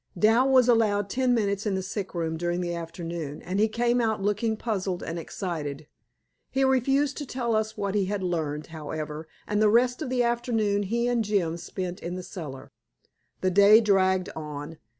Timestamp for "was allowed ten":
0.49-1.35